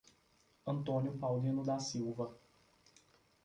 Antônio 0.65 1.15
Paulino 1.15 1.63
da 1.63 1.77
Silva 1.77 2.35